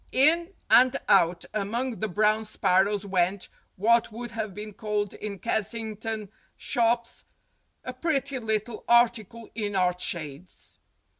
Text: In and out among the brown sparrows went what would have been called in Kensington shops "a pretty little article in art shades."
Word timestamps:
In 0.13 0.51
and 0.67 0.95
out 1.07 1.45
among 1.53 1.99
the 1.99 2.07
brown 2.07 2.43
sparrows 2.43 3.05
went 3.05 3.49
what 3.75 4.11
would 4.11 4.31
have 4.31 4.55
been 4.55 4.73
called 4.73 5.13
in 5.13 5.37
Kensington 5.37 6.31
shops 6.57 7.25
"a 7.83 7.93
pretty 7.93 8.39
little 8.39 8.83
article 8.87 9.47
in 9.53 9.75
art 9.75 10.01
shades." 10.01 10.79